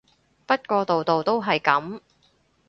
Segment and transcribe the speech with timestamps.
[0.47, 2.01] 不過度度都係噉